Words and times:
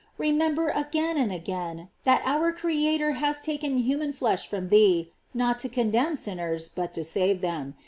Remember 0.17 0.69
again 0.69 1.15
and 1.15 1.31
again 1.31 1.89
that 2.05 2.23
our 2.25 2.51
Creator 2.51 3.11
has 3.21 3.39
taken 3.39 3.77
human 3.77 4.13
flesh 4.13 4.49
from 4.49 4.69
thee, 4.69 5.11
not 5.31 5.59
to 5.59 5.69
condemn 5.69 6.15
sinners, 6.15 6.69
but 6.69 6.91
to 6.95 7.03
save 7.03 7.41
them. 7.41 7.75